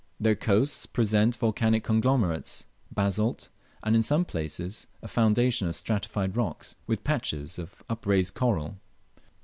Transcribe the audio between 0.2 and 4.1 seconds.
coasts present volcanic conglomerates, basalt, and in